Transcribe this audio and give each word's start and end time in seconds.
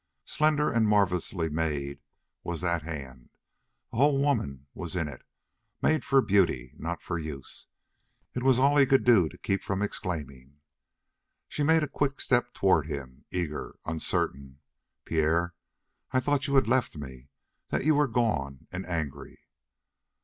Slender 0.25 0.71
and 0.71 0.87
marvelously 0.87 1.47
made 1.47 1.99
was 2.43 2.61
that 2.61 2.81
hand. 2.81 3.29
The 3.91 3.97
whole 3.97 4.17
woman 4.17 4.65
was 4.73 4.95
in 4.95 5.07
it, 5.07 5.21
made 5.79 6.03
for 6.03 6.23
beauty, 6.23 6.73
not 6.79 7.03
for 7.03 7.19
use. 7.19 7.67
It 8.33 8.41
was 8.41 8.57
all 8.57 8.77
he 8.77 8.87
could 8.87 9.03
do 9.03 9.29
to 9.29 9.37
keep 9.37 9.61
from 9.61 9.83
exclaiming. 9.83 10.59
She 11.47 11.61
made 11.61 11.83
a 11.83 11.87
quick 11.87 12.19
step 12.19 12.55
toward 12.55 12.87
him, 12.87 13.25
eager, 13.29 13.77
uncertain: 13.85 14.57
"Pierre, 15.05 15.53
I 16.11 16.19
thought 16.19 16.47
you 16.47 16.55
had 16.55 16.67
left 16.67 16.97
me 16.97 17.29
that 17.69 17.85
you 17.85 17.93
were 17.93 18.07
gone, 18.07 18.65
and 18.71 18.87
angry." 18.87 19.43